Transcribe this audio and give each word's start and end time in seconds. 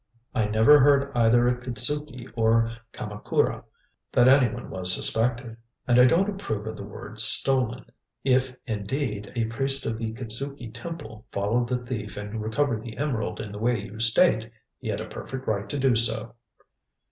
"I 0.33 0.45
never 0.45 0.79
heard 0.79 1.11
either 1.15 1.47
at 1.47 1.61
Kitzuki 1.61 2.27
or 2.35 2.71
Kamakura 2.91 3.63
that 4.11 4.27
anyone 4.27 4.71
was 4.71 4.91
suspected. 4.91 5.57
And 5.87 5.99
I 5.99 6.05
don't 6.07 6.27
approve 6.27 6.65
of 6.65 6.75
the 6.75 6.83
word 6.83 7.19
stolen. 7.19 7.85
If, 8.23 8.55
indeed, 8.65 9.31
a 9.35 9.45
priest 9.45 9.85
of 9.85 9.99
the 9.99 10.11
Kitzuki 10.11 10.73
Temple 10.73 11.27
followed 11.31 11.69
the 11.69 11.77
thief 11.85 12.17
and 12.17 12.41
recovered 12.41 12.81
the 12.81 12.97
emerald 12.97 13.39
in 13.39 13.51
the 13.51 13.59
way 13.59 13.79
you 13.79 13.99
state, 13.99 14.51
he 14.79 14.87
had 14.87 15.01
a 15.01 15.07
perfect 15.07 15.45
right 15.45 15.69
to 15.69 15.77
do 15.77 15.95
so." 15.95 16.33